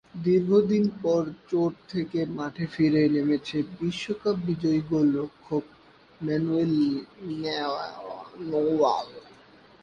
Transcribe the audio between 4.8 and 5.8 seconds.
গোলরক্ষক